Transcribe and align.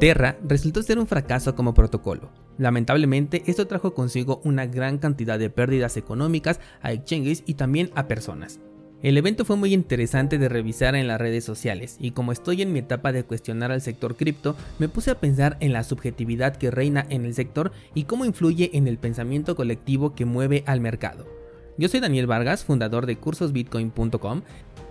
Terra 0.00 0.38
resultó 0.42 0.82
ser 0.82 0.98
un 0.98 1.06
fracaso 1.06 1.54
como 1.54 1.74
protocolo. 1.74 2.30
Lamentablemente, 2.56 3.42
esto 3.46 3.66
trajo 3.66 3.92
consigo 3.92 4.40
una 4.44 4.64
gran 4.64 4.96
cantidad 4.96 5.38
de 5.38 5.50
pérdidas 5.50 5.98
económicas 5.98 6.58
a 6.80 6.92
exchanges 6.92 7.42
y 7.44 7.54
también 7.54 7.90
a 7.94 8.08
personas. 8.08 8.60
El 9.02 9.18
evento 9.18 9.44
fue 9.44 9.56
muy 9.56 9.74
interesante 9.74 10.38
de 10.38 10.48
revisar 10.48 10.94
en 10.94 11.06
las 11.06 11.20
redes 11.20 11.44
sociales 11.44 11.98
y 12.00 12.12
como 12.12 12.32
estoy 12.32 12.62
en 12.62 12.72
mi 12.72 12.78
etapa 12.78 13.12
de 13.12 13.24
cuestionar 13.24 13.72
al 13.72 13.82
sector 13.82 14.16
cripto, 14.16 14.56
me 14.78 14.88
puse 14.88 15.10
a 15.10 15.20
pensar 15.20 15.58
en 15.60 15.74
la 15.74 15.84
subjetividad 15.84 16.56
que 16.56 16.70
reina 16.70 17.04
en 17.10 17.26
el 17.26 17.34
sector 17.34 17.70
y 17.94 18.04
cómo 18.04 18.24
influye 18.24 18.70
en 18.72 18.88
el 18.88 18.96
pensamiento 18.96 19.54
colectivo 19.54 20.14
que 20.14 20.24
mueve 20.24 20.64
al 20.66 20.80
mercado. 20.80 21.26
Yo 21.76 21.88
soy 21.88 22.00
Daniel 22.00 22.26
Vargas, 22.26 22.64
fundador 22.64 23.06
de 23.06 23.16
cursosbitcoin.com 23.16 24.42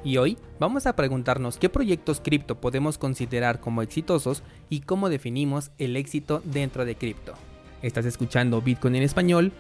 y 0.04 0.18
hoy 0.18 0.38
vamos 0.60 0.86
a 0.86 0.96
preguntarnos 0.96 1.58
qué 1.58 1.70
proyectos 1.70 2.22
cripto 2.22 2.60
podemos 2.60 2.98
considerar 2.98 3.60
como 3.60 3.82
exitosos 3.82 4.44
y 4.70 4.82
cómo 4.82 5.10
definimos 5.10 5.72
el 5.78 5.96
éxito 5.96 6.42
dentro 6.46 6.86
de 6.86 6.96
cripto. 6.96 7.34
Estás 7.82 8.06
escuchando 8.06 8.62
Bitcoin 8.62 8.96
en 8.96 9.04
español. 9.04 9.52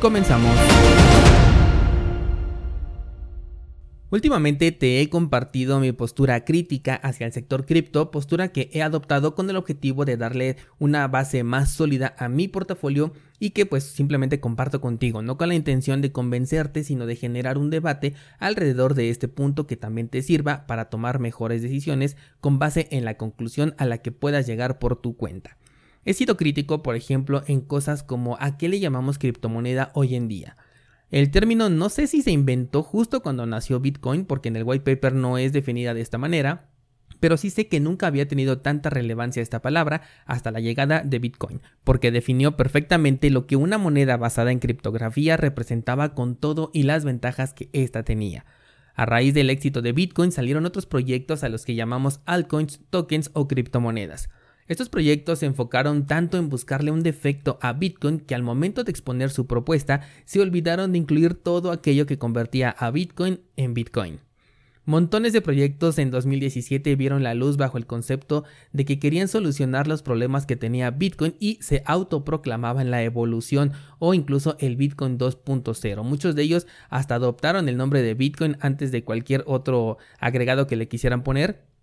Comenzamos. 0.00 0.54
Últimamente 4.14 4.70
te 4.70 5.00
he 5.00 5.08
compartido 5.08 5.80
mi 5.80 5.90
postura 5.90 6.44
crítica 6.44 6.94
hacia 6.94 7.26
el 7.26 7.32
sector 7.32 7.66
cripto, 7.66 8.12
postura 8.12 8.52
que 8.52 8.70
he 8.72 8.80
adoptado 8.80 9.34
con 9.34 9.50
el 9.50 9.56
objetivo 9.56 10.04
de 10.04 10.16
darle 10.16 10.54
una 10.78 11.08
base 11.08 11.42
más 11.42 11.72
sólida 11.72 12.14
a 12.16 12.28
mi 12.28 12.46
portafolio 12.46 13.12
y 13.40 13.50
que 13.50 13.66
pues 13.66 13.82
simplemente 13.82 14.38
comparto 14.38 14.80
contigo, 14.80 15.20
no 15.20 15.36
con 15.36 15.48
la 15.48 15.56
intención 15.56 16.00
de 16.00 16.12
convencerte, 16.12 16.84
sino 16.84 17.06
de 17.06 17.16
generar 17.16 17.58
un 17.58 17.70
debate 17.70 18.14
alrededor 18.38 18.94
de 18.94 19.10
este 19.10 19.26
punto 19.26 19.66
que 19.66 19.76
también 19.76 20.06
te 20.06 20.22
sirva 20.22 20.64
para 20.68 20.90
tomar 20.90 21.18
mejores 21.18 21.60
decisiones 21.60 22.16
con 22.40 22.60
base 22.60 22.86
en 22.92 23.04
la 23.04 23.16
conclusión 23.16 23.74
a 23.78 23.84
la 23.84 23.98
que 23.98 24.12
puedas 24.12 24.46
llegar 24.46 24.78
por 24.78 24.94
tu 24.94 25.16
cuenta. 25.16 25.58
He 26.04 26.14
sido 26.14 26.36
crítico, 26.36 26.84
por 26.84 26.94
ejemplo, 26.94 27.42
en 27.48 27.62
cosas 27.62 28.04
como 28.04 28.36
a 28.38 28.58
qué 28.58 28.68
le 28.68 28.78
llamamos 28.78 29.18
criptomoneda 29.18 29.90
hoy 29.92 30.14
en 30.14 30.28
día. 30.28 30.56
El 31.14 31.30
término 31.30 31.70
no 31.70 31.90
sé 31.90 32.08
si 32.08 32.22
se 32.22 32.32
inventó 32.32 32.82
justo 32.82 33.22
cuando 33.22 33.46
nació 33.46 33.78
Bitcoin, 33.78 34.24
porque 34.24 34.48
en 34.48 34.56
el 34.56 34.64
white 34.64 34.82
paper 34.82 35.14
no 35.14 35.38
es 35.38 35.52
definida 35.52 35.94
de 35.94 36.00
esta 36.00 36.18
manera, 36.18 36.72
pero 37.20 37.36
sí 37.36 37.50
sé 37.50 37.68
que 37.68 37.78
nunca 37.78 38.08
había 38.08 38.26
tenido 38.26 38.62
tanta 38.62 38.90
relevancia 38.90 39.40
esta 39.40 39.62
palabra 39.62 40.02
hasta 40.26 40.50
la 40.50 40.58
llegada 40.58 41.02
de 41.04 41.20
Bitcoin, 41.20 41.60
porque 41.84 42.10
definió 42.10 42.56
perfectamente 42.56 43.30
lo 43.30 43.46
que 43.46 43.54
una 43.54 43.78
moneda 43.78 44.16
basada 44.16 44.50
en 44.50 44.58
criptografía 44.58 45.36
representaba 45.36 46.16
con 46.16 46.34
todo 46.34 46.72
y 46.74 46.82
las 46.82 47.04
ventajas 47.04 47.54
que 47.54 47.70
ésta 47.72 48.02
tenía. 48.02 48.44
A 48.96 49.06
raíz 49.06 49.34
del 49.34 49.50
éxito 49.50 49.82
de 49.82 49.92
Bitcoin 49.92 50.32
salieron 50.32 50.66
otros 50.66 50.86
proyectos 50.86 51.44
a 51.44 51.48
los 51.48 51.64
que 51.64 51.76
llamamos 51.76 52.22
altcoins, 52.26 52.80
tokens 52.90 53.30
o 53.34 53.46
criptomonedas. 53.46 54.30
Estos 54.66 54.88
proyectos 54.88 55.40
se 55.40 55.46
enfocaron 55.46 56.06
tanto 56.06 56.38
en 56.38 56.48
buscarle 56.48 56.90
un 56.90 57.02
defecto 57.02 57.58
a 57.60 57.74
Bitcoin 57.74 58.18
que 58.18 58.34
al 58.34 58.42
momento 58.42 58.82
de 58.82 58.90
exponer 58.90 59.28
su 59.30 59.46
propuesta 59.46 60.00
se 60.24 60.40
olvidaron 60.40 60.92
de 60.92 60.98
incluir 60.98 61.34
todo 61.34 61.70
aquello 61.70 62.06
que 62.06 62.18
convertía 62.18 62.70
a 62.70 62.90
Bitcoin 62.90 63.40
en 63.56 63.74
Bitcoin. 63.74 64.20
Montones 64.86 65.32
de 65.32 65.40
proyectos 65.40 65.98
en 65.98 66.10
2017 66.10 66.94
vieron 66.96 67.22
la 67.22 67.34
luz 67.34 67.56
bajo 67.56 67.78
el 67.78 67.86
concepto 67.86 68.44
de 68.72 68.84
que 68.84 68.98
querían 68.98 69.28
solucionar 69.28 69.86
los 69.86 70.02
problemas 70.02 70.44
que 70.44 70.56
tenía 70.56 70.90
Bitcoin 70.90 71.34
y 71.40 71.58
se 71.62 71.82
autoproclamaban 71.86 72.90
la 72.90 73.02
evolución 73.02 73.72
o 73.98 74.12
incluso 74.12 74.56
el 74.60 74.76
Bitcoin 74.76 75.18
2.0. 75.18 76.02
Muchos 76.04 76.34
de 76.34 76.42
ellos 76.42 76.66
hasta 76.90 77.14
adoptaron 77.14 77.68
el 77.70 77.78
nombre 77.78 78.02
de 78.02 78.12
Bitcoin 78.12 78.58
antes 78.60 78.92
de 78.92 79.04
cualquier 79.04 79.42
otro 79.46 79.96
agregado 80.18 80.66
que 80.66 80.76
le 80.76 80.88
quisieran 80.88 81.22
poner 81.22 81.73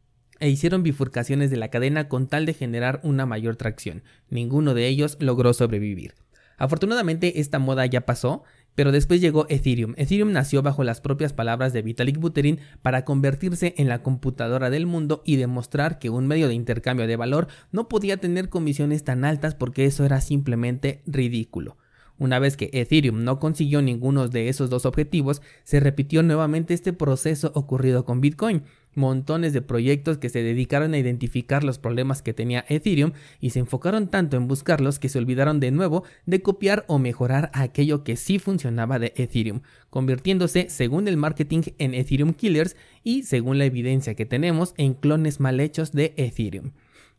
e 0.42 0.50
hicieron 0.50 0.84
bifurcaciones 0.84 1.50
de 1.50 1.58
la 1.58 1.70
cadena 1.70 2.10
con 2.10 2.28
tal 2.28 2.46
de 2.46 2.54
generar 2.54 3.00
una 3.04 3.26
mayor 3.26 3.56
tracción. 3.56 4.04
Ninguno 4.30 4.74
de 4.74 4.88
ellos 4.88 5.16
logró 5.22 5.54
sobrevivir. 5.54 6.16
Afortunadamente 6.58 7.40
esta 7.40 7.58
moda 7.58 7.86
ya 7.86 8.02
pasó, 8.02 8.44
pero 8.76 8.92
después 8.92 9.22
llegó 9.22 9.46
Ethereum. 9.50 9.94
Ethereum 9.98 10.32
nació 10.32 10.62
bajo 10.62 10.84
las 10.84 11.02
propias 11.02 11.34
palabras 11.34 11.74
de 11.74 11.82
Vitalik 11.82 12.18
Buterin 12.18 12.60
para 12.82 13.04
convertirse 13.04 13.74
en 13.78 13.88
la 13.88 14.04
computadora 14.04 14.70
del 14.70 14.86
mundo 14.86 15.24
y 15.26 15.38
demostrar 15.38 16.00
que 16.00 16.10
un 16.10 16.28
medio 16.28 16.48
de 16.48 16.54
intercambio 16.54 17.08
de 17.08 17.16
valor 17.16 17.48
no 17.72 17.90
podía 17.90 18.18
tener 18.18 18.50
comisiones 18.50 19.04
tan 19.04 19.26
altas 19.26 19.56
porque 19.56 19.86
eso 19.86 20.06
era 20.06 20.22
simplemente 20.22 21.02
ridículo. 21.06 21.78
Una 22.18 22.38
vez 22.38 22.56
que 22.56 22.70
Ethereum 22.72 23.24
no 23.24 23.40
consiguió 23.40 23.82
ninguno 23.82 24.28
de 24.28 24.48
esos 24.48 24.70
dos 24.70 24.86
objetivos, 24.86 25.42
se 25.64 25.80
repitió 25.80 26.22
nuevamente 26.22 26.76
este 26.76 26.94
proceso 26.94 27.52
ocurrido 27.56 28.06
con 28.06 28.22
Bitcoin 28.22 28.64
montones 28.96 29.54
de 29.54 29.62
proyectos 29.62 30.18
que 30.18 30.30
se 30.30 30.44
dedicaron 30.44 30.94
a 30.94 30.98
identificar 30.98 31.64
los 31.64 31.80
problemas 31.80 32.22
que 32.22 32.34
tenía 32.34 32.66
Ethereum 32.68 33.12
y 33.40 33.52
se 33.52 33.60
enfocaron 33.60 34.08
tanto 34.08 34.38
en 34.38 34.48
buscarlos 34.48 35.00
que 35.00 35.10
se 35.10 35.20
olvidaron 35.20 35.60
de 35.60 35.72
nuevo 35.72 36.04
de 36.26 36.42
copiar 36.42 36.86
o 36.88 37.00
mejorar 37.00 37.52
aquello 37.54 38.04
que 38.04 38.16
sí 38.16 38.40
funcionaba 38.40 39.00
de 39.00 39.14
Ethereum, 39.16 39.62
convirtiéndose, 39.90 40.70
según 40.70 41.08
el 41.08 41.18
marketing, 41.18 41.62
en 41.78 41.94
Ethereum 41.94 42.34
Killers 42.34 42.76
y, 43.04 43.24
según 43.24 43.58
la 43.58 43.66
evidencia 43.66 44.16
que 44.16 44.26
tenemos, 44.26 44.74
en 44.78 44.94
clones 44.94 45.40
mal 45.40 45.60
hechos 45.60 45.92
de 45.92 46.14
Ethereum. 46.18 46.72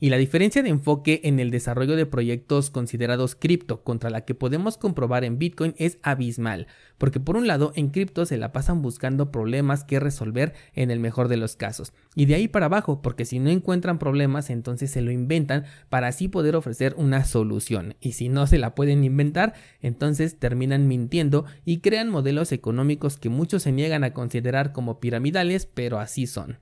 Y 0.02 0.10
la 0.10 0.16
diferencia 0.16 0.64
de 0.64 0.68
enfoque 0.68 1.20
en 1.22 1.38
el 1.38 1.52
desarrollo 1.52 1.94
de 1.94 2.06
proyectos 2.06 2.70
considerados 2.70 3.36
cripto 3.36 3.84
contra 3.84 4.10
la 4.10 4.22
que 4.24 4.34
podemos 4.34 4.76
comprobar 4.76 5.22
en 5.22 5.38
Bitcoin 5.38 5.76
es 5.78 5.98
abismal, 6.02 6.66
porque 6.98 7.20
por 7.20 7.36
un 7.36 7.46
lado 7.46 7.72
en 7.76 7.90
cripto 7.90 8.26
se 8.26 8.36
la 8.36 8.50
pasan 8.50 8.82
buscando 8.82 9.30
problemas 9.30 9.84
que 9.84 10.00
resolver 10.00 10.54
en 10.74 10.90
el 10.90 10.98
mejor 10.98 11.28
de 11.28 11.36
los 11.36 11.54
casos, 11.54 11.92
y 12.16 12.26
de 12.26 12.34
ahí 12.34 12.48
para 12.48 12.66
abajo, 12.66 13.00
porque 13.00 13.24
si 13.24 13.38
no 13.38 13.48
encuentran 13.48 14.00
problemas 14.00 14.50
entonces 14.50 14.90
se 14.90 15.02
lo 15.02 15.12
inventan 15.12 15.66
para 15.88 16.08
así 16.08 16.26
poder 16.26 16.56
ofrecer 16.56 16.96
una 16.98 17.24
solución, 17.24 17.94
y 18.00 18.14
si 18.14 18.28
no 18.28 18.48
se 18.48 18.58
la 18.58 18.74
pueden 18.74 19.04
inventar, 19.04 19.54
entonces 19.82 20.36
terminan 20.36 20.88
mintiendo 20.88 21.44
y 21.64 21.78
crean 21.78 22.08
modelos 22.08 22.50
económicos 22.50 23.18
que 23.18 23.28
muchos 23.28 23.62
se 23.62 23.70
niegan 23.70 24.02
a 24.02 24.12
considerar 24.12 24.72
como 24.72 24.98
piramidales, 24.98 25.66
pero 25.66 26.00
así 26.00 26.26
son. 26.26 26.58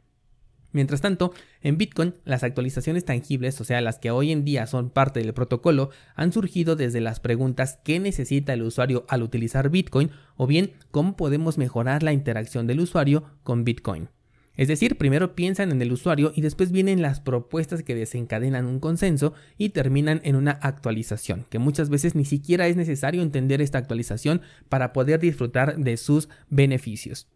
Mientras 0.72 1.00
tanto, 1.00 1.32
en 1.62 1.78
Bitcoin, 1.78 2.14
las 2.25 2.42
actualizaciones 2.42 3.04
tangibles, 3.04 3.60
o 3.60 3.64
sea, 3.64 3.81
las 3.81 3.98
que 3.98 4.10
hoy 4.10 4.31
en 4.31 4.44
día 4.44 4.66
son 4.66 4.91
parte 4.91 5.20
del 5.20 5.34
protocolo, 5.34 5.91
han 6.14 6.32
surgido 6.32 6.76
desde 6.76 7.00
las 7.00 7.20
preguntas 7.20 7.78
¿qué 7.84 7.98
necesita 7.98 8.53
el 8.53 8.62
usuario 8.62 9.04
al 9.09 9.22
utilizar 9.22 9.70
Bitcoin? 9.70 10.10
o 10.36 10.47
bien 10.47 10.72
cómo 10.91 11.16
podemos 11.16 11.59
mejorar 11.59 12.03
la 12.03 12.12
interacción 12.12 12.66
del 12.66 12.80
usuario 12.80 13.25
con 13.42 13.64
Bitcoin. 13.64 14.09
Es 14.56 14.69
decir, 14.69 14.98
primero 14.98 15.34
piensan 15.34 15.70
en 15.70 15.80
el 15.80 15.92
usuario 15.92 16.32
y 16.34 16.42
después 16.42 16.70
vienen 16.72 17.03
las 17.03 17.20
propuestas 17.20 17.82
que 17.82 17.94
desencadenan 17.94 18.66
un 18.66 18.80
consenso 18.80 19.32
y 19.56 19.70
terminan 19.70 20.20
en 20.25 20.36
una 20.36 20.53
actualización, 20.53 21.47
que 21.48 21.59
muchas 21.59 21.88
veces 21.88 22.14
ni 22.14 22.25
siquiera 22.25 22.66
es 22.66 22.76
necesario 22.76 23.22
entender 23.22 23.62
esta 23.62 23.78
actualización 23.78 24.42
para 24.69 24.92
poder 24.92 25.20
disfrutar 25.20 25.78
de 25.78 25.97
sus 25.97 26.28
beneficios. 26.48 27.26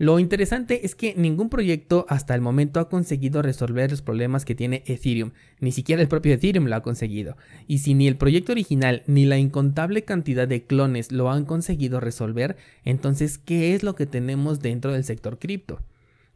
Lo 0.00 0.20
interesante 0.20 0.86
es 0.86 0.94
que 0.94 1.14
ningún 1.16 1.50
proyecto 1.50 2.06
hasta 2.08 2.36
el 2.36 2.40
momento 2.40 2.78
ha 2.78 2.88
conseguido 2.88 3.42
resolver 3.42 3.90
los 3.90 4.00
problemas 4.00 4.44
que 4.44 4.54
tiene 4.54 4.84
Ethereum, 4.86 5.32
ni 5.58 5.72
siquiera 5.72 6.00
el 6.00 6.06
propio 6.06 6.34
Ethereum 6.34 6.66
lo 6.66 6.76
ha 6.76 6.84
conseguido. 6.84 7.36
Y 7.66 7.78
si 7.78 7.94
ni 7.94 8.06
el 8.06 8.16
proyecto 8.16 8.52
original 8.52 9.02
ni 9.08 9.26
la 9.26 9.38
incontable 9.38 10.04
cantidad 10.04 10.46
de 10.46 10.62
clones 10.62 11.10
lo 11.10 11.32
han 11.32 11.44
conseguido 11.44 11.98
resolver, 11.98 12.56
entonces, 12.84 13.38
¿qué 13.38 13.74
es 13.74 13.82
lo 13.82 13.96
que 13.96 14.06
tenemos 14.06 14.60
dentro 14.60 14.92
del 14.92 15.02
sector 15.02 15.40
cripto? 15.40 15.80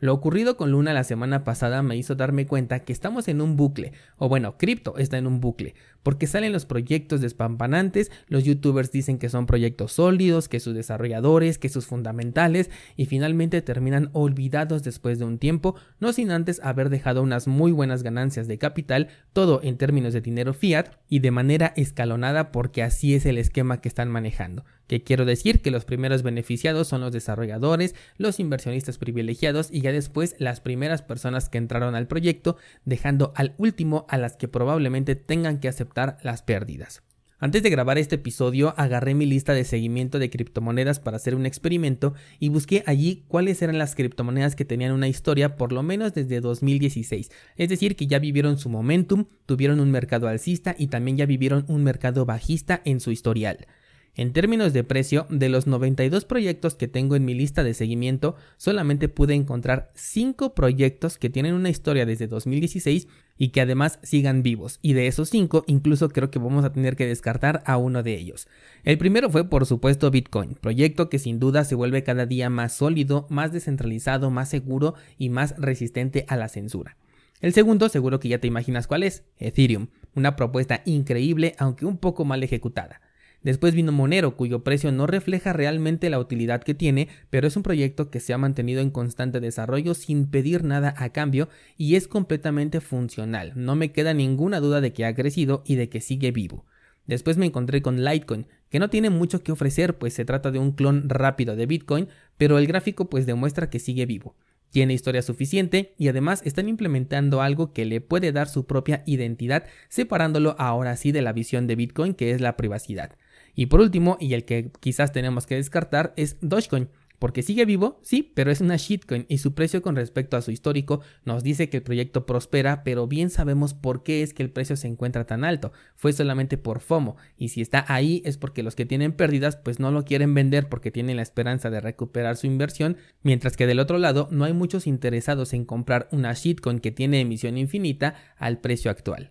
Lo 0.00 0.12
ocurrido 0.12 0.56
con 0.56 0.73
Luna 0.73 0.93
la 0.93 1.05
semana 1.05 1.44
pasada 1.44 1.81
me 1.84 1.97
hizo 1.97 2.17
darme 2.17 2.49
cuenta 2.49 2.81
que 2.81 2.93
estamos 2.93 3.29
en 3.29 3.41
un 3.41 3.56
bucle, 3.56 3.93
o 4.17 4.29
bueno, 4.29 4.56
cripto 4.59 4.99
está 4.99 5.19
en 5.19 5.29
un 5.29 5.41
bucle, 5.41 5.77
porque 6.02 6.26
salen 6.26 6.52
los 6.52 6.66
proyectos 6.66 7.20
despampanantes, 7.20 8.10
los 8.28 8.44
youtubers 8.44 8.90
dicen 8.90 9.18
que 9.18 9.28
son 9.28 9.46
proyectos 9.46 9.92
sólidos, 9.92 10.48
que 10.48 10.60
sus 10.60 10.74
desarrolladores, 10.74 11.58
que 11.58 11.68
sus 11.68 11.86
fundamentales, 11.86 12.70
y 12.96 13.06
finalmente 13.06 13.62
terminan 13.62 14.10
olvidados 14.12 14.82
después 14.82 15.18
de 15.18 15.24
un 15.24 15.38
tiempo, 15.38 15.76
no 16.00 16.12
sin 16.12 16.30
antes 16.30 16.60
haber 16.62 16.90
dejado 16.90 17.22
unas 17.22 17.46
muy 17.46 17.72
buenas 17.72 18.02
ganancias 18.02 18.49
de 18.49 18.58
capital, 18.58 19.08
todo 19.32 19.60
en 19.62 19.76
términos 19.76 20.12
de 20.12 20.20
dinero 20.20 20.54
fiat 20.54 20.88
y 21.08 21.20
de 21.20 21.31
manera 21.31 21.72
escalonada 21.76 22.52
porque 22.52 22.82
así 22.82 23.14
es 23.14 23.26
el 23.26 23.38
esquema 23.38 23.81
que 23.81 23.88
están 23.88 24.10
manejando. 24.10 24.64
Que 24.88 25.02
quiero 25.02 25.25
decir 25.25 25.62
que 25.62 25.70
los 25.70 25.84
primeros 25.84 26.22
beneficiados 26.22 26.88
son 26.88 27.00
los 27.00 27.12
desarrolladores, 27.12 27.94
los 28.19 28.40
inversionistas 28.40 28.98
privilegiados 28.98 29.69
y 29.70 29.81
ya 29.81 29.93
después 29.93 30.34
las 30.38 30.60
primeras 30.60 31.00
personas 31.00 31.48
que 31.48 31.58
entraron 31.58 31.94
al 31.94 32.08
proyecto, 32.08 32.56
dejando 32.84 33.32
al 33.37 33.55
último 33.56 34.05
a 34.08 34.19
las 34.19 34.37
que 34.37 34.48
probablemente 34.48 35.14
tengan 35.14 35.60
que 35.60 35.69
aceptar 35.69 35.92
las 35.94 36.43
pérdidas. 36.43 37.03
Antes 37.43 37.65
de 37.65 37.71
grabar 37.71 37.99
este 37.99 38.15
episodio 38.15 38.73
agarré 38.77 39.15
mi 39.15 39.27
lista 39.27 39.53
de 39.53 39.65
seguimiento 39.65 40.21
de 40.21 40.31
criptomonedas 40.31 41.00
para 41.00 41.17
hacer 41.17 41.35
un 41.35 41.44
experimento 41.44 42.15
y 42.39 42.50
busqué 42.50 42.85
allí 42.87 43.25
cuáles 43.27 43.61
eran 43.62 43.79
las 43.79 43.97
criptomonedas 43.97 44.55
que 44.55 44.65
tenían 44.65 44.93
una 44.93 45.09
historia 45.09 45.56
por 45.56 45.73
lo 45.73 45.83
menos 45.83 46.15
desde 46.15 46.41
2016, 46.41 47.33
es 47.56 47.69
decir 47.69 47.97
que 47.97 48.06
ya 48.06 48.21
vivieron 48.21 48.59
su 48.59 48.69
momentum, 48.69 49.25
tuvieron 49.44 49.81
un 49.81 49.91
mercado 49.91 50.29
alcista 50.29 50.77
y 50.79 50.87
también 50.87 51.17
ya 51.17 51.27
vivieron 51.27 51.65
un 51.67 51.83
mercado 51.83 52.25
bajista 52.27 52.81
en 52.85 53.00
su 53.00 53.11
historial. 53.11 53.67
En 54.14 54.35
términos 54.35 54.75
de 54.75 54.85
precio, 54.85 55.26
de 55.31 55.49
los 55.49 55.67
92 55.67 56.26
proyectos 56.26 56.75
que 56.75 56.87
tengo 56.87 57.17
en 57.17 57.25
mi 57.25 57.32
lista 57.32 57.64
de 57.64 57.73
seguimiento, 57.73 58.37
solamente 58.59 59.09
pude 59.09 59.32
encontrar 59.32 59.91
5 59.94 60.55
proyectos 60.55 61.17
que 61.17 61.31
tienen 61.31 61.55
una 61.55 61.70
historia 61.70 62.05
desde 62.05 62.26
2016 62.26 63.09
y 63.38 63.49
que 63.49 63.62
además 63.62 63.99
sigan 64.03 64.43
vivos. 64.43 64.79
Y 64.82 64.93
de 64.93 65.06
esos 65.06 65.31
5, 65.31 65.64
incluso 65.67 66.11
creo 66.11 66.31
que 66.31 66.38
vamos 66.38 66.67
a 66.67 66.75
tener 66.75 66.94
que 66.94 67.06
descartar 67.06 67.62
a 67.64 67.79
uno 67.79 68.03
de 68.03 68.12
ellos. 68.12 68.49
El 68.85 68.99
primero 68.99 69.31
fue, 69.31 69.49
por 69.49 69.64
supuesto, 69.64 70.11
Bitcoin, 70.11 70.56
proyecto 70.61 71.08
que 71.08 71.19
sin 71.19 71.38
duda 71.38 71.65
se 71.65 71.75
vuelve 71.75 72.05
cada 72.05 72.26
día 72.26 72.50
más 72.50 72.75
sólido, 72.75 73.26
más 73.31 73.50
descentralizado, 73.50 74.31
más 74.31 74.50
seguro 74.50 74.94
y 75.17 75.31
más 75.31 75.55
resistente 75.56 76.26
a 76.29 76.37
la 76.37 76.50
censura. 76.50 76.99
El 77.41 77.55
segundo, 77.55 77.88
seguro 77.88 78.20
que 78.20 78.29
ya 78.29 78.41
te 78.41 78.47
imaginas 78.47 78.87
cuál 78.87 79.05
es, 79.05 79.25
Ethereum, 79.38 79.88
una 80.15 80.37
propuesta 80.37 80.82
increíble 80.85 81.55
aunque 81.58 81.87
un 81.87 81.97
poco 81.97 82.26
mal 82.26 82.43
ejecutada. 82.43 83.00
Después 83.43 83.75
vino 83.75 83.91
Monero, 83.91 84.37
cuyo 84.37 84.62
precio 84.62 84.93
no 84.93 85.06
refleja 85.06 85.53
realmente 85.53 86.11
la 86.11 86.21
utilidad 86.21 86.62
que 86.62 86.75
tiene, 86.75 87.09
pero 87.29 87.49
es 87.49 87.56
un 87.56 87.65
proyecto 87.65 88.11
que 88.11 88.21
se 88.21 88.33
ha 88.33 88.39
mantenido 88.39 88.81
en 88.81 88.91
constante 88.91 89.41
desarrollo 89.41 89.94
sin 89.94 90.31
pedir 90.31 90.62
nada 90.62 90.94
a 90.97 91.11
cambio 91.11 91.49
y 91.77 91.97
es 91.97 92.06
completamente 92.06 92.81
funcional. 92.81 93.53
No 93.56 93.75
me 93.75 93.91
queda 93.91 94.15
ninguna 94.15 94.61
duda 94.61 94.81
de 94.81 94.93
que 94.93 95.05
ha 95.05 95.15
crecido 95.15 95.62
y 95.67 95.75
de 95.75 95.89
que 95.89 96.00
sigue 96.00 96.31
vivo. 96.31 96.67
Después 97.06 97.37
me 97.37 97.47
encontré 97.47 97.83
con 97.83 98.05
Litecoin, 98.05 98.47
que 98.71 98.79
no 98.79 98.91
tiene 98.91 99.11
mucho 99.11 99.43
que 99.43 99.53
ofrecer, 99.53 99.99
pues 99.99 100.15
se 100.15 100.25
trata 100.25 100.53
de 100.53 100.61
un 100.61 100.73
clon 100.73 101.09
rápido 101.09 101.56
de 101.56 101.67
Bitcoin, 101.67 102.09
pero 102.37 102.59
el 102.59 102.67
gráfico 102.67 103.11
pues 103.11 103.27
demuestra 103.27 103.71
que 103.71 103.81
sigue 103.81 104.06
vivo. 104.06 104.37
Tiene 104.71 104.94
historia 104.94 105.21
suficiente 105.21 105.94
y 105.99 106.09
además 106.09 106.41
están 106.47 106.69
implementando 106.69 107.43
algo 107.43 107.73
que 107.75 107.85
le 107.85 108.00
puede 108.00 108.33
dar 108.33 108.49
su 108.49 108.67
propia 108.67 109.03
identidad, 109.05 109.67
separándolo 109.89 110.55
ahora 110.59 110.97
sí 110.97 111.12
de 111.12 111.21
la 111.21 111.33
visión 111.33 111.67
de 111.67 111.77
Bitcoin 111.77 112.15
que 112.15 112.31
es 112.31 112.41
la 112.41 112.56
privacidad. 112.56 113.17
Y 113.54 113.66
por 113.66 113.81
último, 113.81 114.16
y 114.20 114.34
el 114.34 114.44
que 114.44 114.70
quizás 114.81 115.12
tenemos 115.12 115.46
que 115.46 115.56
descartar, 115.56 116.12
es 116.16 116.37
Dogecoin. 116.40 116.88
Porque 117.22 117.44
sigue 117.44 117.64
vivo, 117.66 118.00
sí, 118.02 118.32
pero 118.34 118.50
es 118.50 118.60
una 118.60 118.75
shitcoin 118.76 119.26
y 119.28 119.38
su 119.38 119.54
precio 119.54 119.81
con 119.81 119.94
respecto 119.94 120.37
a 120.37 120.43
su 120.43 120.50
histórico 120.50 121.02
nos 121.25 121.44
dice 121.44 121.69
que 121.69 121.76
el 121.76 121.84
proyecto 121.84 122.26
prospera, 122.26 122.82
pero 122.82 123.06
bien 123.06 123.31
sabemos 123.31 123.75
por 123.75 124.02
qué 124.02 124.25
es 124.25 124.34
que 124.34 124.43
el 124.43 124.50
precio 124.50 124.75
se 124.75 124.88
encuentra 124.88 125.25
tan 125.25 125.44
alto. 125.44 125.70
Fue 125.94 126.12
solamente 126.12 126.58
por 126.58 126.81
FOMO 126.81 127.16
y 127.37 127.50
si 127.50 127.60
está 127.60 127.84
ahí 127.87 128.22
es 128.25 128.38
porque 128.38 128.64
los 128.64 128.75
que 128.75 128.87
tienen 128.87 129.12
pérdidas 129.12 129.55
pues 129.55 129.78
no 129.78 129.93
lo 129.93 130.05
quieren 130.05 130.34
vender 130.34 130.69
porque 130.69 130.90
tienen 130.90 131.14
la 131.14 131.22
esperanza 131.22 131.70
de 131.70 131.81
recuperar 131.81 132.37
su 132.37 132.48
inversión, 132.48 132.96
mientras 133.22 133.56
que 133.56 133.69
del 133.69 133.78
otro 133.78 133.98
lado 133.98 134.26
no 134.32 134.44
hay 134.44 134.52
muchos 134.52 134.88
interesados 134.88 135.52
en 135.52 135.64
comprar 135.64 136.08
una 136.10 136.32
shitcoin 136.32 136.81
que 136.81 136.90
tiene 136.90 137.20
emisión 137.20 137.56
infinita 137.56 138.16
al 138.37 138.58
precio 138.58 138.90
actual. 138.90 139.31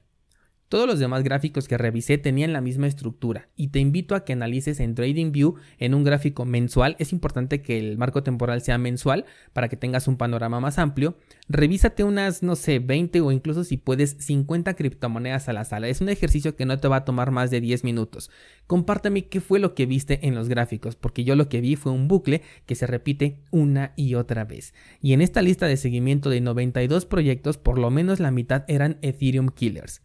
Todos 0.72 0.88
los 0.88 1.00
demás 1.00 1.26
gráficos 1.26 1.68
que 1.68 1.78
revisé 1.78 2.18
tenían 2.18 2.54
la 2.54 2.62
misma 2.62 2.88
estructura 2.88 3.50
y 3.58 3.68
te 3.72 3.80
invito 3.80 4.16
a 4.16 4.24
que 4.24 4.32
analices 4.32 4.80
en 4.80 4.96
TradingView 4.96 5.56
en 5.80 5.94
un 5.94 6.06
gráfico 6.06 6.46
mensual. 6.46 6.96
Es 6.98 7.12
importante 7.12 7.62
que 7.62 7.78
el 7.78 7.98
marco 7.98 8.24
temporal 8.24 8.62
sea 8.62 8.78
mensual 8.78 9.26
para 9.52 9.68
que 9.68 9.76
tengas 9.76 10.08
un 10.08 10.16
panorama 10.16 10.62
más 10.62 10.80
amplio. 10.80 11.18
Revísate 11.50 12.06
unas, 12.06 12.42
no 12.42 12.56
sé, 12.56 12.80
20 12.80 13.20
o 13.20 13.34
incluso 13.34 13.66
si 13.66 13.76
puedes 13.76 14.16
50 14.20 14.74
criptomonedas 14.76 15.50
a 15.50 15.54
la 15.54 15.66
sala. 15.66 15.90
Es 15.90 16.00
un 16.00 16.08
ejercicio 16.08 16.56
que 16.56 16.66
no 16.66 16.80
te 16.80 16.88
va 16.88 16.96
a 16.96 17.04
tomar 17.04 17.32
más 17.32 17.52
de 17.52 17.60
10 17.60 17.84
minutos. 17.84 18.32
Compártame 18.66 19.28
qué 19.28 19.42
fue 19.42 19.60
lo 19.60 19.76
que 19.76 19.86
viste 19.86 20.26
en 20.26 20.36
los 20.36 20.48
gráficos, 20.48 20.96
porque 20.96 21.26
yo 21.26 21.36
lo 21.36 21.50
que 21.50 21.60
vi 21.60 21.76
fue 21.76 21.92
un 21.92 22.08
bucle 22.08 22.44
que 22.66 22.76
se 22.76 22.88
repite 22.88 23.42
una 23.52 23.92
y 23.98 24.16
otra 24.16 24.46
vez. 24.46 24.74
Y 25.02 25.12
en 25.12 25.20
esta 25.20 25.42
lista 25.42 25.66
de 25.66 25.76
seguimiento 25.76 26.30
de 26.30 26.40
92 26.40 27.06
proyectos, 27.06 27.58
por 27.58 27.78
lo 27.78 27.92
menos 27.92 28.22
la 28.22 28.32
mitad 28.32 28.64
eran 28.70 29.00
Ethereum 29.02 29.50
Killers. 29.50 30.02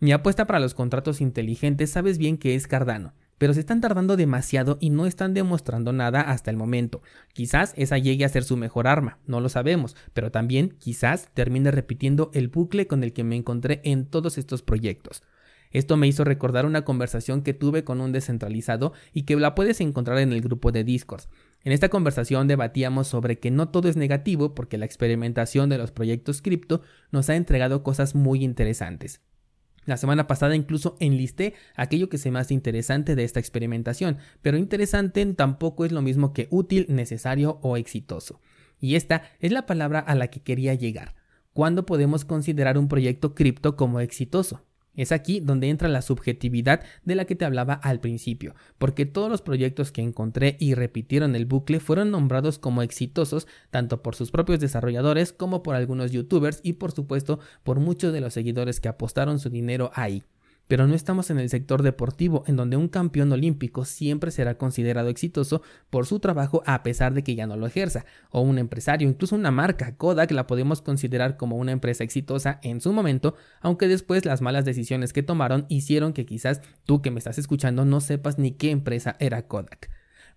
Mi 0.00 0.12
apuesta 0.12 0.46
para 0.46 0.60
los 0.60 0.74
contratos 0.74 1.20
inteligentes 1.20 1.90
sabes 1.90 2.18
bien 2.18 2.36
que 2.36 2.54
es 2.54 2.66
Cardano, 2.66 3.14
pero 3.38 3.54
se 3.54 3.60
están 3.60 3.80
tardando 3.80 4.16
demasiado 4.16 4.76
y 4.80 4.90
no 4.90 5.06
están 5.06 5.34
demostrando 5.34 5.92
nada 5.92 6.20
hasta 6.20 6.50
el 6.50 6.56
momento. 6.56 7.02
Quizás 7.32 7.72
esa 7.76 7.98
llegue 7.98 8.24
a 8.24 8.28
ser 8.28 8.44
su 8.44 8.56
mejor 8.56 8.86
arma, 8.86 9.18
no 9.26 9.40
lo 9.40 9.48
sabemos, 9.48 9.96
pero 10.12 10.30
también 10.30 10.76
quizás 10.78 11.28
termine 11.34 11.70
repitiendo 11.70 12.30
el 12.34 12.48
bucle 12.48 12.86
con 12.86 13.04
el 13.04 13.12
que 13.12 13.24
me 13.24 13.36
encontré 13.36 13.80
en 13.84 14.06
todos 14.06 14.38
estos 14.38 14.62
proyectos. 14.62 15.22
Esto 15.70 15.96
me 15.96 16.06
hizo 16.06 16.22
recordar 16.22 16.66
una 16.66 16.84
conversación 16.84 17.42
que 17.42 17.52
tuve 17.52 17.82
con 17.82 18.00
un 18.00 18.12
descentralizado 18.12 18.92
y 19.12 19.22
que 19.22 19.34
la 19.36 19.56
puedes 19.56 19.80
encontrar 19.80 20.18
en 20.18 20.32
el 20.32 20.40
grupo 20.40 20.70
de 20.70 20.84
Discord. 20.84 21.24
En 21.64 21.72
esta 21.72 21.88
conversación 21.88 22.46
debatíamos 22.46 23.08
sobre 23.08 23.40
que 23.40 23.50
no 23.50 23.68
todo 23.70 23.88
es 23.88 23.96
negativo 23.96 24.54
porque 24.54 24.78
la 24.78 24.84
experimentación 24.84 25.68
de 25.68 25.78
los 25.78 25.90
proyectos 25.90 26.42
cripto 26.42 26.82
nos 27.10 27.28
ha 27.28 27.34
entregado 27.34 27.82
cosas 27.82 28.14
muy 28.14 28.44
interesantes. 28.44 29.20
La 29.86 29.96
semana 29.96 30.26
pasada 30.26 30.56
incluso 30.56 30.96
enlisté 31.00 31.54
aquello 31.76 32.08
que 32.08 32.18
se 32.18 32.30
me 32.30 32.38
hace 32.38 32.54
interesante 32.54 33.14
de 33.14 33.24
esta 33.24 33.40
experimentación, 33.40 34.18
pero 34.42 34.56
interesante 34.56 35.24
tampoco 35.34 35.84
es 35.84 35.92
lo 35.92 36.02
mismo 36.02 36.32
que 36.32 36.48
útil, 36.50 36.86
necesario 36.88 37.58
o 37.62 37.76
exitoso. 37.76 38.40
Y 38.80 38.96
esta 38.96 39.22
es 39.40 39.52
la 39.52 39.66
palabra 39.66 40.00
a 40.00 40.14
la 40.14 40.28
que 40.28 40.42
quería 40.42 40.74
llegar. 40.74 41.14
¿Cuándo 41.52 41.86
podemos 41.86 42.24
considerar 42.24 42.78
un 42.78 42.88
proyecto 42.88 43.34
cripto 43.34 43.76
como 43.76 44.00
exitoso? 44.00 44.64
Es 44.96 45.12
aquí 45.12 45.40
donde 45.40 45.68
entra 45.68 45.88
la 45.88 46.02
subjetividad 46.02 46.82
de 47.04 47.14
la 47.14 47.24
que 47.24 47.34
te 47.34 47.44
hablaba 47.44 47.74
al 47.74 48.00
principio, 48.00 48.54
porque 48.78 49.06
todos 49.06 49.30
los 49.30 49.42
proyectos 49.42 49.92
que 49.92 50.02
encontré 50.02 50.56
y 50.60 50.74
repitieron 50.74 51.34
el 51.34 51.46
bucle 51.46 51.80
fueron 51.80 52.10
nombrados 52.10 52.58
como 52.58 52.82
exitosos 52.82 53.46
tanto 53.70 54.02
por 54.02 54.14
sus 54.14 54.30
propios 54.30 54.60
desarrolladores 54.60 55.32
como 55.32 55.62
por 55.62 55.74
algunos 55.74 56.12
youtubers 56.12 56.60
y 56.62 56.74
por 56.74 56.92
supuesto 56.92 57.40
por 57.62 57.80
muchos 57.80 58.12
de 58.12 58.20
los 58.20 58.34
seguidores 58.34 58.80
que 58.80 58.88
apostaron 58.88 59.38
su 59.38 59.50
dinero 59.50 59.90
ahí. 59.94 60.22
Pero 60.66 60.86
no 60.86 60.94
estamos 60.94 61.30
en 61.30 61.38
el 61.38 61.50
sector 61.50 61.82
deportivo, 61.82 62.44
en 62.46 62.56
donde 62.56 62.76
un 62.76 62.88
campeón 62.88 63.30
olímpico 63.32 63.84
siempre 63.84 64.30
será 64.30 64.56
considerado 64.56 65.08
exitoso 65.08 65.62
por 65.90 66.06
su 66.06 66.20
trabajo 66.20 66.62
a 66.66 66.82
pesar 66.82 67.12
de 67.12 67.22
que 67.22 67.34
ya 67.34 67.46
no 67.46 67.56
lo 67.56 67.66
ejerza, 67.66 68.06
o 68.30 68.40
un 68.40 68.58
empresario, 68.58 69.08
incluso 69.08 69.36
una 69.36 69.50
marca, 69.50 69.96
Kodak 69.96 70.30
la 70.30 70.46
podemos 70.46 70.80
considerar 70.80 71.36
como 71.36 71.56
una 71.56 71.72
empresa 71.72 72.04
exitosa 72.04 72.60
en 72.62 72.80
su 72.80 72.92
momento, 72.92 73.34
aunque 73.60 73.88
después 73.88 74.24
las 74.24 74.40
malas 74.40 74.64
decisiones 74.64 75.12
que 75.12 75.22
tomaron 75.22 75.66
hicieron 75.68 76.12
que 76.12 76.26
quizás 76.26 76.62
tú 76.84 77.02
que 77.02 77.10
me 77.10 77.18
estás 77.18 77.38
escuchando 77.38 77.84
no 77.84 78.00
sepas 78.00 78.38
ni 78.38 78.52
qué 78.52 78.70
empresa 78.70 79.16
era 79.20 79.46
Kodak. 79.46 79.90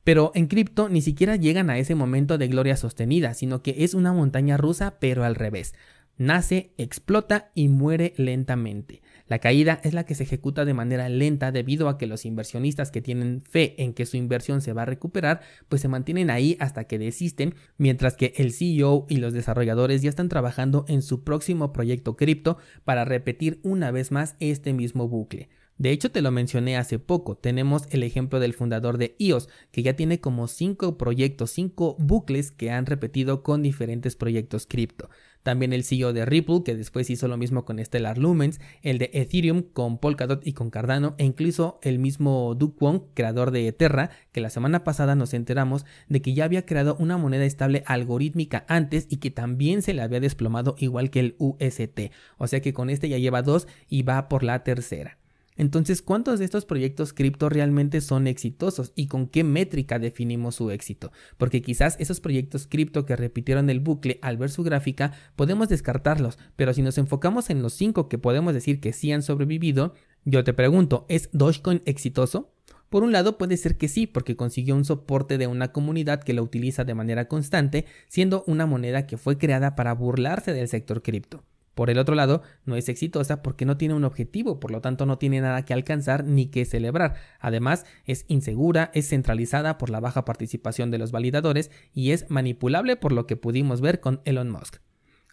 Pero 0.07 0.31
en 0.35 0.47
cripto 0.47 0.87
ni 0.87 1.01
siquiera 1.01 1.35
llegan 1.35 1.69
a 1.69 1.77
ese 1.79 1.93
momento 1.93 2.37
de 2.37 2.47
gloria 2.47 2.77
sostenida, 2.77 3.33
sino 3.33 3.61
que 3.61 3.75
es 3.79 3.93
una 3.93 4.13
montaña 4.13 4.55
rusa 4.55 4.95
pero 5.01 5.25
al 5.25 5.35
revés. 5.35 5.73
Nace, 6.17 6.71
explota 6.77 7.51
y 7.53 7.67
muere 7.67 8.13
lentamente. 8.17 9.03
La 9.27 9.37
caída 9.37 9.79
es 9.83 9.93
la 9.93 10.03
que 10.03 10.15
se 10.15 10.23
ejecuta 10.23 10.65
de 10.65 10.73
manera 10.73 11.09
lenta 11.09 11.51
debido 11.51 11.89
a 11.89 11.97
que 11.99 12.07
los 12.07 12.25
inversionistas 12.25 12.89
que 12.89 13.01
tienen 13.01 13.43
fe 13.43 13.75
en 13.83 13.93
que 13.93 14.07
su 14.07 14.17
inversión 14.17 14.61
se 14.61 14.73
va 14.73 14.81
a 14.81 14.85
recuperar, 14.85 15.41
pues 15.69 15.81
se 15.81 15.89
mantienen 15.89 16.31
ahí 16.31 16.57
hasta 16.59 16.85
que 16.85 16.97
desisten, 16.97 17.53
mientras 17.77 18.15
que 18.15 18.33
el 18.37 18.51
CEO 18.51 19.05
y 19.09 19.17
los 19.17 19.33
desarrolladores 19.33 20.01
ya 20.01 20.09
están 20.09 20.29
trabajando 20.29 20.85
en 20.87 21.03
su 21.03 21.23
próximo 21.23 21.71
proyecto 21.71 22.15
cripto 22.15 22.57
para 22.83 23.05
repetir 23.05 23.59
una 23.63 23.91
vez 23.91 24.11
más 24.11 24.35
este 24.39 24.73
mismo 24.73 25.07
bucle. 25.07 25.49
De 25.77 25.91
hecho, 25.91 26.09
te 26.09 26.23
lo 26.23 26.31
mencioné 26.31 26.75
hace 26.75 26.97
poco. 26.97 27.35
Tenemos 27.35 27.83
el 27.91 28.01
ejemplo 28.01 28.39
del 28.39 28.53
fundador 28.53 28.97
de 28.97 29.15
iOS, 29.19 29.47
que 29.71 29.83
ya 29.83 29.95
tiene 29.95 30.19
como 30.19 30.47
5 30.47 30.97
proyectos, 30.97 31.51
5 31.51 31.97
bucles 31.99 32.51
que 32.51 32.71
han 32.71 32.87
repetido 32.87 33.43
con 33.43 33.61
diferentes 33.61 34.15
proyectos 34.15 34.65
cripto. 34.65 35.09
También 35.43 35.71
el 35.71 35.83
CEO 35.83 36.13
de 36.13 36.25
Ripple, 36.25 36.63
que 36.65 36.75
después 36.75 37.09
hizo 37.09 37.27
lo 37.27 37.37
mismo 37.37 37.63
con 37.63 37.77
Stellar 37.79 38.17
Lumens, 38.17 38.59
el 38.81 38.97
de 38.97 39.11
Ethereum 39.13 39.61
con 39.61 39.99
Polkadot 39.99 40.45
y 40.45 40.53
con 40.53 40.71
Cardano, 40.71 41.15
e 41.19 41.25
incluso 41.25 41.79
el 41.83 41.99
mismo 41.99 42.55
Duke 42.55 42.77
Wong, 42.81 43.03
creador 43.13 43.51
de 43.51 43.71
Terra, 43.71 44.09
que 44.31 44.41
la 44.41 44.49
semana 44.49 44.83
pasada 44.83 45.15
nos 45.15 45.33
enteramos 45.33 45.85
de 46.09 46.21
que 46.23 46.33
ya 46.33 46.43
había 46.43 46.65
creado 46.65 46.97
una 46.99 47.17
moneda 47.17 47.45
estable 47.45 47.83
algorítmica 47.85 48.65
antes 48.67 49.05
y 49.09 49.17
que 49.17 49.31
también 49.31 49.83
se 49.83 49.93
le 49.93 50.01
había 50.01 50.19
desplomado 50.19 50.75
igual 50.79 51.11
que 51.11 51.19
el 51.19 51.35
UST. 51.37 52.11
O 52.37 52.47
sea 52.47 52.61
que 52.61 52.73
con 52.73 52.89
este 52.89 53.07
ya 53.07 53.19
lleva 53.19 53.43
dos 53.43 53.67
y 53.87 54.01
va 54.01 54.27
por 54.27 54.43
la 54.43 54.63
tercera. 54.63 55.17
Entonces, 55.57 56.01
¿cuántos 56.01 56.39
de 56.39 56.45
estos 56.45 56.65
proyectos 56.65 57.13
cripto 57.13 57.49
realmente 57.49 57.99
son 58.01 58.27
exitosos 58.27 58.93
y 58.95 59.07
con 59.07 59.27
qué 59.27 59.43
métrica 59.43 59.99
definimos 59.99 60.55
su 60.55 60.71
éxito? 60.71 61.11
Porque 61.37 61.61
quizás 61.61 61.95
esos 61.99 62.21
proyectos 62.21 62.67
cripto 62.67 63.05
que 63.05 63.15
repitieron 63.15 63.69
el 63.69 63.79
bucle 63.79 64.19
al 64.21 64.37
ver 64.37 64.51
su 64.51 64.63
gráfica 64.63 65.13
podemos 65.35 65.69
descartarlos, 65.69 66.37
pero 66.55 66.73
si 66.73 66.81
nos 66.81 66.97
enfocamos 66.97 67.49
en 67.49 67.61
los 67.61 67.73
cinco 67.73 68.07
que 68.07 68.17
podemos 68.17 68.53
decir 68.53 68.79
que 68.79 68.93
sí 68.93 69.11
han 69.11 69.23
sobrevivido, 69.23 69.93
yo 70.25 70.43
te 70.43 70.53
pregunto, 70.53 71.05
¿es 71.09 71.29
Dogecoin 71.31 71.81
exitoso? 71.85 72.53
Por 72.89 73.03
un 73.03 73.11
lado 73.11 73.37
puede 73.37 73.57
ser 73.57 73.77
que 73.77 73.89
sí, 73.89 74.07
porque 74.07 74.37
consiguió 74.37 74.75
un 74.75 74.85
soporte 74.85 75.37
de 75.37 75.47
una 75.47 75.71
comunidad 75.73 76.23
que 76.23 76.33
lo 76.33 76.43
utiliza 76.43 76.85
de 76.85 76.93
manera 76.93 77.27
constante, 77.27 77.85
siendo 78.07 78.43
una 78.47 78.65
moneda 78.65 79.07
que 79.07 79.17
fue 79.17 79.37
creada 79.37 79.75
para 79.75 79.93
burlarse 79.93 80.53
del 80.53 80.69
sector 80.69 81.01
cripto. 81.01 81.43
Por 81.77 81.91
el 81.91 81.99
otro 81.99 82.15
lado, 82.15 82.41
no 82.65 82.75
es 82.75 82.89
exitosa 82.89 83.43
porque 83.43 83.63
no 83.63 83.77
tiene 83.77 83.93
un 83.93 84.03
objetivo, 84.03 84.59
por 84.59 84.71
lo 84.71 84.81
tanto 84.81 85.05
no 85.05 85.19
tiene 85.19 85.41
nada 85.41 85.63
que 85.63 85.75
alcanzar 85.75 86.23
ni 86.23 86.47
que 86.47 86.65
celebrar. 86.65 87.13
Además, 87.39 87.85
es 88.05 88.25
insegura, 88.27 88.89
es 88.95 89.09
centralizada 89.09 89.77
por 89.77 89.91
la 89.91 89.99
baja 89.99 90.25
participación 90.25 90.89
de 90.89 90.97
los 90.97 91.11
validadores 91.11 91.69
y 91.93 92.13
es 92.13 92.31
manipulable 92.31 92.95
por 92.95 93.11
lo 93.11 93.27
que 93.27 93.35
pudimos 93.35 93.79
ver 93.79 93.99
con 93.99 94.21
Elon 94.25 94.49
Musk. 94.49 94.77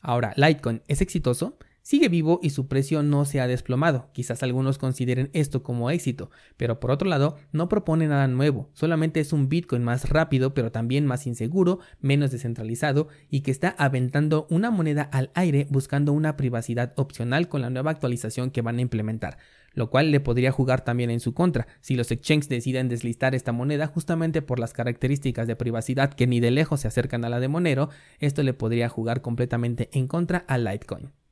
Ahora, 0.02 0.34
Litecoin 0.36 0.82
es 0.86 1.00
exitoso? 1.00 1.56
Sigue 1.84 2.08
vivo 2.08 2.40
y 2.42 2.50
su 2.50 2.66
precio 2.66 3.02
no 3.02 3.26
se 3.26 3.40
ha 3.40 3.46
desplomado. 3.46 4.08
Quizás 4.12 4.42
algunos 4.42 4.78
consideren 4.78 5.28
esto 5.34 5.62
como 5.62 5.90
éxito, 5.90 6.30
pero 6.56 6.80
por 6.80 6.90
otro 6.90 7.08
lado 7.08 7.36
no 7.52 7.68
propone 7.68 8.08
nada 8.08 8.26
nuevo, 8.26 8.70
solamente 8.72 9.20
es 9.20 9.32
un 9.32 9.48
Bitcoin 9.48 9.84
más 9.84 10.08
rápido 10.08 10.54
pero 10.54 10.72
también 10.72 11.06
más 11.06 11.26
inseguro, 11.26 11.78
menos 12.00 12.30
descentralizado 12.30 13.08
y 13.30 13.42
que 13.42 13.50
está 13.50 13.68
aventando 13.78 14.46
una 14.48 14.70
moneda 14.70 15.02
al 15.02 15.30
aire 15.34 15.66
buscando 15.70 16.12
una 16.12 16.36
privacidad 16.36 16.94
opcional 16.96 17.48
con 17.48 17.60
la 17.60 17.70
nueva 17.70 17.90
actualización 17.90 18.50
que 18.50 18.62
van 18.62 18.78
a 18.78 18.82
implementar 18.82 19.36
lo 19.74 19.90
cual 19.90 20.10
le 20.10 20.20
podría 20.20 20.52
jugar 20.52 20.84
también 20.84 21.10
en 21.10 21.20
su 21.20 21.34
contra 21.34 21.66
si 21.80 21.96
los 21.96 22.10
exchanges 22.10 22.48
deciden 22.48 22.88
deslistar 22.88 23.34
esta 23.34 23.52
moneda 23.52 23.88
justamente 23.88 24.40
por 24.40 24.58
las 24.58 24.72
características 24.72 25.46
de 25.46 25.56
privacidad 25.56 26.14
que 26.14 26.26
ni 26.26 26.40
de 26.40 26.50
lejos 26.50 26.80
se 26.80 26.88
acercan 26.88 27.24
a 27.24 27.28
la 27.28 27.40
de 27.40 27.48
Monero, 27.48 27.90
esto 28.20 28.42
le 28.42 28.54
podría 28.54 28.88
jugar 28.88 29.20
completamente 29.20 29.90
en 29.92 30.06
contra 30.06 30.44
a 30.48 30.58
Litecoin. 30.58 31.23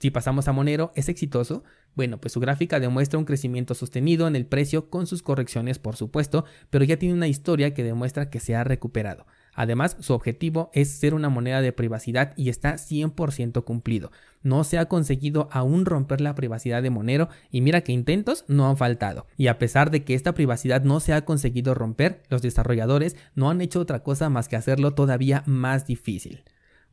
Si 0.00 0.10
pasamos 0.10 0.48
a 0.48 0.52
Monero, 0.52 0.92
¿es 0.94 1.10
exitoso? 1.10 1.62
Bueno, 1.94 2.18
pues 2.18 2.32
su 2.32 2.40
gráfica 2.40 2.80
demuestra 2.80 3.18
un 3.18 3.26
crecimiento 3.26 3.74
sostenido 3.74 4.26
en 4.26 4.34
el 4.34 4.46
precio 4.46 4.88
con 4.88 5.06
sus 5.06 5.22
correcciones, 5.22 5.78
por 5.78 5.94
supuesto, 5.94 6.46
pero 6.70 6.86
ya 6.86 6.96
tiene 6.96 7.14
una 7.14 7.28
historia 7.28 7.74
que 7.74 7.84
demuestra 7.84 8.30
que 8.30 8.40
se 8.40 8.56
ha 8.56 8.64
recuperado. 8.64 9.26
Además, 9.52 9.98
su 10.00 10.14
objetivo 10.14 10.70
es 10.72 10.88
ser 10.88 11.12
una 11.12 11.28
moneda 11.28 11.60
de 11.60 11.74
privacidad 11.74 12.32
y 12.34 12.48
está 12.48 12.78
100% 12.78 13.62
cumplido. 13.62 14.10
No 14.42 14.64
se 14.64 14.78
ha 14.78 14.86
conseguido 14.86 15.50
aún 15.52 15.84
romper 15.84 16.22
la 16.22 16.34
privacidad 16.34 16.82
de 16.82 16.88
Monero 16.88 17.28
y 17.50 17.60
mira 17.60 17.82
que 17.82 17.92
intentos 17.92 18.46
no 18.48 18.70
han 18.70 18.78
faltado. 18.78 19.26
Y 19.36 19.48
a 19.48 19.58
pesar 19.58 19.90
de 19.90 20.02
que 20.02 20.14
esta 20.14 20.32
privacidad 20.32 20.82
no 20.82 21.00
se 21.00 21.12
ha 21.12 21.26
conseguido 21.26 21.74
romper, 21.74 22.22
los 22.30 22.40
desarrolladores 22.40 23.16
no 23.34 23.50
han 23.50 23.60
hecho 23.60 23.80
otra 23.80 24.02
cosa 24.02 24.30
más 24.30 24.48
que 24.48 24.56
hacerlo 24.56 24.94
todavía 24.94 25.42
más 25.44 25.86
difícil. 25.86 26.42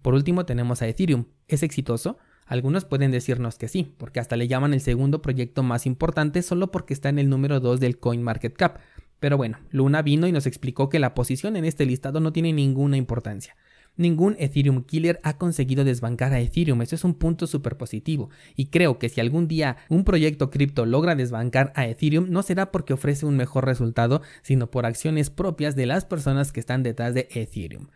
Por 0.02 0.14
último 0.14 0.46
tenemos 0.46 0.82
a 0.82 0.88
Ethereum. 0.88 1.28
¿Es 1.48 1.64
exitoso? 1.64 2.18
Algunos 2.48 2.86
pueden 2.86 3.12
decirnos 3.12 3.58
que 3.58 3.68
sí, 3.68 3.94
porque 3.98 4.20
hasta 4.20 4.38
le 4.38 4.48
llaman 4.48 4.74
el 4.74 4.82
segundo 4.82 5.22
proyecto 5.22 5.64
más 5.64 5.86
importante 5.86 6.42
solo 6.42 6.72
porque 6.72 6.94
está 6.94 7.10
en 7.10 7.20
el 7.20 7.30
número 7.30 7.60
2 7.60 7.80
del 7.80 8.00
CoinMarketCap. 8.00 8.78
Pero 9.20 9.36
bueno, 9.36 9.58
Luna 9.72 10.02
vino 10.02 10.28
y 10.28 10.32
nos 10.32 10.46
explicó 10.46 10.90
que 10.90 11.00
la 11.00 11.14
posición 11.14 11.58
en 11.58 11.66
este 11.66 11.86
listado 11.86 12.20
no 12.20 12.32
tiene 12.32 12.54
ninguna 12.54 12.98
importancia. 12.98 13.56
Ningún 13.98 14.36
Ethereum 14.38 14.84
Killer 14.84 15.20
ha 15.24 15.38
conseguido 15.38 15.84
desbancar 15.84 16.32
a 16.32 16.40
Ethereum, 16.40 16.84
eso 16.84 16.94
es 16.94 17.04
un 17.04 17.16
punto 17.16 17.48
súper 17.48 17.78
positivo. 17.78 18.30
Y 18.56 18.68
creo 18.68 19.00
que 19.00 19.10
si 19.10 19.20
algún 19.20 19.48
día 19.48 19.78
un 19.90 20.04
proyecto 20.04 20.52
cripto 20.52 20.86
logra 20.86 21.16
desbancar 21.16 21.74
a 21.76 21.88
Ethereum, 21.88 22.30
no 22.30 22.44
será 22.44 22.72
porque 22.72 22.94
ofrece 22.94 23.26
un 23.26 23.36
mejor 23.36 23.66
resultado, 23.66 24.22
sino 24.44 24.70
por 24.70 24.86
acciones 24.86 25.32
propias 25.32 25.76
de 25.76 25.88
las 25.88 26.06
personas 26.06 26.52
que 26.52 26.60
están 26.60 26.84
detrás 26.84 27.16
de 27.16 27.28
Ethereum. 27.32 27.88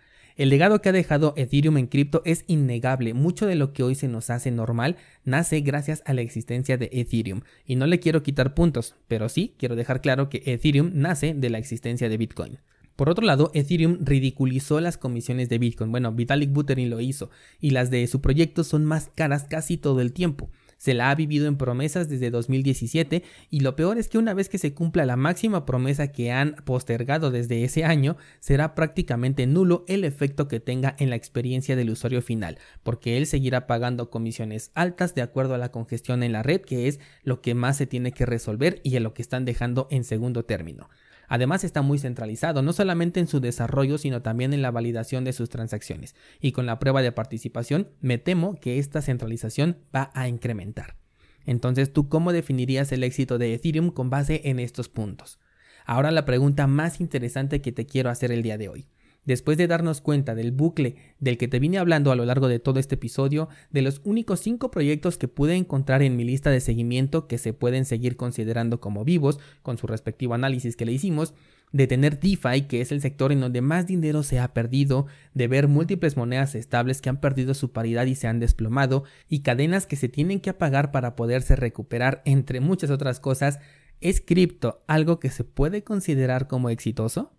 El 0.42 0.50
legado 0.50 0.82
que 0.82 0.90
ha 0.90 0.92
dejado 0.92 1.36
Ethereum 1.38 1.78
en 1.78 1.86
cripto 1.86 2.24
es 2.26 2.46
innegable. 2.48 3.14
Mucho 3.14 3.46
de 3.46 3.54
lo 3.54 3.74
que 3.74 3.84
hoy 3.84 3.94
se 3.94 4.08
nos 4.08 4.32
hace 4.32 4.50
normal 4.50 4.98
nace 5.24 5.62
gracias 5.62 6.02
a 6.08 6.14
la 6.14 6.22
existencia 6.22 6.78
de 6.78 6.90
Ethereum. 6.92 7.42
Y 7.64 7.76
no 7.76 7.86
le 7.86 8.00
quiero 8.00 8.24
quitar 8.24 8.56
puntos, 8.56 8.96
pero 9.08 9.30
sí 9.30 9.54
quiero 9.60 9.76
dejar 9.76 10.02
claro 10.02 10.30
que 10.30 10.42
Ethereum 10.44 10.94
nace 10.96 11.36
de 11.36 11.52
la 11.52 11.60
existencia 11.60 12.10
de 12.10 12.18
Bitcoin. 12.18 12.58
Por 12.96 13.08
otro 13.08 13.24
lado, 13.24 13.52
Ethereum 13.54 14.00
ridiculizó 14.02 14.82
las 14.82 14.98
comisiones 14.98 15.48
de 15.48 15.60
Bitcoin. 15.60 15.92
Bueno, 15.92 16.12
Vitalik 16.12 16.52
Buterin 16.52 16.90
lo 16.90 17.02
hizo, 17.02 17.30
y 17.60 17.70
las 17.70 17.92
de 17.92 18.08
su 18.08 18.20
proyecto 18.20 18.64
son 18.64 18.84
más 18.84 19.12
caras 19.14 19.44
casi 19.44 19.78
todo 19.78 20.02
el 20.02 20.12
tiempo 20.12 20.50
se 20.82 20.96
la 20.96 21.12
ha 21.12 21.16
vivido 21.16 21.46
en 21.46 21.58
promesas 21.58 22.10
desde 22.10 22.32
2017 22.32 23.22
y 23.52 23.60
lo 23.60 23.76
peor 23.76 24.00
es 24.00 24.10
que 24.10 24.18
una 24.18 24.34
vez 24.34 24.50
que 24.50 24.58
se 24.58 24.74
cumpla 24.74 25.06
la 25.06 25.16
máxima 25.16 25.64
promesa 25.64 26.12
que 26.12 26.32
han 26.32 26.56
postergado 26.66 27.30
desde 27.30 27.64
ese 27.64 27.86
año, 27.86 28.18
será 28.40 28.74
prácticamente 28.74 29.46
nulo 29.46 29.86
el 29.88 30.04
efecto 30.06 30.48
que 30.48 30.60
tenga 30.60 30.96
en 30.98 31.12
la 31.12 31.18
experiencia 31.18 31.76
del 31.76 31.92
usuario 31.92 32.24
final, 32.24 32.58
porque 32.82 33.18
él 33.18 33.28
seguirá 33.28 33.68
pagando 33.68 34.10
comisiones 34.10 34.72
altas 34.74 35.14
de 35.14 35.22
acuerdo 35.22 35.54
a 35.54 35.60
la 35.60 35.70
congestión 35.70 36.24
en 36.24 36.32
la 36.32 36.42
red, 36.42 36.62
que 36.62 36.88
es 36.88 37.00
lo 37.22 37.44
que 37.44 37.54
más 37.54 37.78
se 37.78 37.86
tiene 37.86 38.12
que 38.12 38.26
resolver 38.26 38.82
y 38.84 38.96
en 38.96 39.04
lo 39.04 39.14
que 39.14 39.22
están 39.22 39.46
dejando 39.46 39.88
en 39.92 40.04
segundo 40.04 40.46
término. 40.46 40.90
Además 41.34 41.64
está 41.64 41.82
muy 41.82 41.98
centralizado, 41.98 42.62
no 42.62 42.74
solamente 42.74 43.22
en 43.22 43.28
su 43.28 43.40
desarrollo, 43.40 43.98
sino 43.98 44.22
también 44.22 44.52
en 44.52 44.62
la 44.62 44.70
validación 44.70 45.24
de 45.24 45.32
sus 45.32 45.48
transacciones. 45.48 46.14
Y 46.42 46.52
con 46.52 46.66
la 46.66 46.78
prueba 46.78 47.02
de 47.02 47.14
participación, 47.14 47.88
me 48.02 48.18
temo 48.18 48.60
que 48.60 48.80
esta 48.80 49.02
centralización 49.02 49.78
va 49.96 50.12
a 50.14 50.28
incrementar. 50.28 50.98
Entonces, 51.46 51.94
¿tú 51.94 52.10
cómo 52.10 52.34
definirías 52.34 52.92
el 52.92 53.02
éxito 53.06 53.38
de 53.38 53.54
Ethereum 53.54 53.92
con 53.92 54.10
base 54.10 54.42
en 54.44 54.60
estos 54.60 54.90
puntos? 54.90 55.40
Ahora 55.86 56.12
la 56.12 56.26
pregunta 56.26 56.68
más 56.68 57.00
interesante 57.00 57.62
que 57.62 57.72
te 57.72 57.86
quiero 57.86 58.10
hacer 58.10 58.34
el 58.34 58.44
día 58.44 58.58
de 58.58 58.68
hoy 58.68 58.88
después 59.26 59.58
de 59.58 59.68
darnos 59.68 60.02
cuenta 60.02 60.36
del 60.36 60.52
bucle 60.52 60.96
del 61.20 61.38
que 61.38 61.48
te 61.48 61.60
vine 61.60 61.78
hablando 61.78 62.12
a 62.12 62.16
lo 62.16 62.26
largo 62.26 62.48
de 62.48 62.60
todo 62.60 62.80
este 62.80 62.96
episodio, 62.96 63.50
de 63.70 63.82
los 63.82 64.02
únicos 64.04 64.40
5 64.40 64.72
proyectos 64.72 65.18
que 65.18 65.28
pude 65.28 65.56
encontrar 65.56 66.02
en 66.02 66.16
mi 66.16 66.24
lista 66.24 66.50
de 66.50 66.60
seguimiento 66.60 67.28
que 67.28 67.38
se 67.38 67.54
pueden 67.54 67.86
seguir 67.86 68.18
considerando 68.18 68.80
como 68.80 69.06
vivos, 69.06 69.40
con 69.62 69.78
su 69.78 69.88
respectivo 69.88 70.34
análisis 70.34 70.76
que 70.76 70.86
le 70.86 70.94
hicimos, 70.94 71.34
de 71.72 71.88
tener 71.88 72.20
DeFi, 72.20 72.64
que 72.64 72.82
es 72.82 72.92
el 72.92 73.02
sector 73.02 73.32
en 73.32 73.40
donde 73.40 73.62
más 73.62 73.88
dinero 73.88 74.24
se 74.24 74.40
ha 74.40 74.54
perdido, 74.54 75.06
de 75.34 75.48
ver 75.48 75.68
múltiples 75.68 76.18
monedas 76.18 76.56
estables 76.56 77.02
que 77.02 77.10
han 77.10 77.22
perdido 77.22 77.54
su 77.54 77.72
paridad 77.72 78.06
y 78.08 78.16
se 78.16 78.28
han 78.28 78.40
desplomado, 78.40 79.04
y 79.30 79.42
cadenas 79.42 79.88
que 79.88 79.96
se 79.96 80.10
tienen 80.10 80.42
que 80.42 80.50
apagar 80.50 80.92
para 80.92 81.16
poderse 81.16 81.56
recuperar, 81.56 82.22
entre 82.26 82.60
muchas 82.60 82.90
otras 82.90 83.20
cosas, 83.20 83.60
¿es 84.02 84.20
cripto 84.20 84.84
algo 84.88 85.20
que 85.20 85.30
se 85.30 85.44
puede 85.44 85.84
considerar 85.84 86.48
como 86.48 86.70
exitoso? 86.70 87.32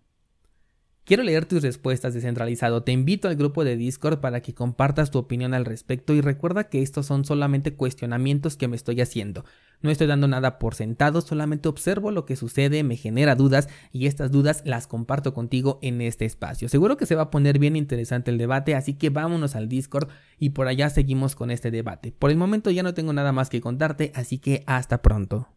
Quiero 1.05 1.23
leer 1.23 1.45
tus 1.45 1.61
respuestas 1.61 2.13
descentralizado. 2.13 2.83
Te 2.83 2.93
invito 2.93 3.27
al 3.27 3.35
grupo 3.35 3.65
de 3.65 3.75
Discord 3.75 4.21
para 4.21 4.41
que 4.41 4.53
compartas 4.53 5.11
tu 5.11 5.17
opinión 5.19 5.53
al 5.53 5.65
respecto 5.65 6.13
y 6.13 6.21
recuerda 6.21 6.69
que 6.69 6.81
estos 6.81 7.07
son 7.07 7.25
solamente 7.25 7.73
cuestionamientos 7.73 8.55
que 8.55 8.69
me 8.69 8.77
estoy 8.77 9.01
haciendo. 9.01 9.43
No 9.81 9.89
estoy 9.89 10.07
dando 10.07 10.29
nada 10.29 10.59
por 10.59 10.75
sentado, 10.75 11.19
solamente 11.19 11.67
observo 11.67 12.09
lo 12.11 12.25
que 12.25 12.37
sucede, 12.37 12.83
me 12.83 12.95
genera 12.95 13.35
dudas 13.35 13.67
y 13.91 14.07
estas 14.07 14.31
dudas 14.31 14.61
las 14.63 14.87
comparto 14.87 15.33
contigo 15.33 15.77
en 15.81 15.99
este 15.99 16.23
espacio. 16.23 16.69
Seguro 16.69 16.95
que 16.95 17.05
se 17.05 17.15
va 17.15 17.23
a 17.23 17.31
poner 17.31 17.59
bien 17.59 17.75
interesante 17.75 18.31
el 18.31 18.37
debate, 18.37 18.73
así 18.73 18.93
que 18.93 19.09
vámonos 19.09 19.57
al 19.57 19.67
Discord 19.67 20.07
y 20.39 20.51
por 20.51 20.69
allá 20.69 20.89
seguimos 20.89 21.35
con 21.35 21.51
este 21.51 21.69
debate. 21.69 22.13
Por 22.17 22.31
el 22.31 22.37
momento 22.37 22.71
ya 22.71 22.81
no 22.81 22.93
tengo 22.93 23.11
nada 23.11 23.33
más 23.33 23.49
que 23.49 23.59
contarte, 23.59 24.13
así 24.15 24.39
que 24.39 24.63
hasta 24.67 25.01
pronto. 25.01 25.53